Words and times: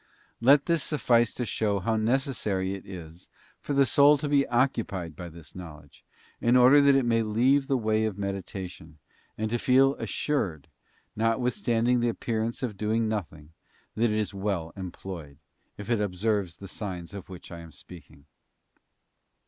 Let 0.39 0.65
this 0.65 0.81
suffice 0.81 1.31
to 1.35 1.45
show 1.45 1.77
how 1.79 1.95
necessary 1.95 2.73
it 2.73 2.87
is 2.87 3.29
for 3.59 3.73
the 3.73 3.85
soul 3.85 4.17
to 4.17 4.27
be 4.27 4.47
occupied 4.47 5.15
by 5.15 5.29
this 5.29 5.53
knowledge, 5.53 6.03
in 6.39 6.55
order 6.55 6.81
that 6.81 6.95
it 6.95 7.05
may 7.05 7.21
leave 7.21 7.67
the 7.67 7.77
way 7.77 8.05
of 8.05 8.17
meditation, 8.17 8.97
and 9.37 9.51
to 9.51 9.59
feel 9.59 9.93
assured, 9.97 10.67
notwithstanding 11.15 11.99
the 11.99 12.09
appearance 12.09 12.63
of 12.63 12.77
doing 12.77 13.07
nothing, 13.07 13.53
that 13.93 14.05
it 14.05 14.17
is 14.17 14.33
well 14.33 14.73
employed, 14.75 15.37
if 15.77 15.87
it 15.87 16.01
observes 16.01 16.57
the 16.57 16.67
signs 16.67 17.13
of 17.13 17.29
which 17.29 17.51
I 17.51 17.59
am 17.59 17.71
speaking. 17.71 18.25